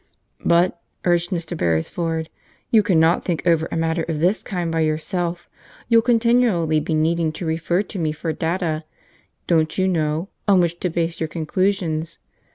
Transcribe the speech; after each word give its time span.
"But," 0.43 0.81
urged 1.05 1.29
Mr. 1.29 1.55
Beresford, 1.55 2.31
"you 2.71 2.81
cannot 2.81 3.23
think 3.23 3.45
over 3.45 3.67
a 3.71 3.77
matter 3.77 4.01
of 4.09 4.19
this 4.19 4.41
kind 4.41 4.71
by 4.71 4.79
yourself. 4.79 5.47
You'll 5.89 6.01
continually 6.01 6.79
be 6.79 6.95
needing 6.95 7.31
to 7.33 7.45
refer 7.45 7.83
to 7.83 7.99
me 7.99 8.11
for 8.11 8.33
data, 8.33 8.83
don't 9.45 9.77
you 9.77 9.87
know, 9.87 10.29
on 10.47 10.59
which 10.59 10.79
to 10.79 10.89
base 10.89 11.19
your 11.19 11.27
conclusions. 11.27 12.17